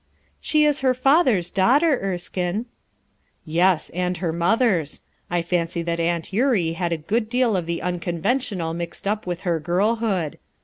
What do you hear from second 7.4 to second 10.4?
of the unconventional mixed up with her girlhood.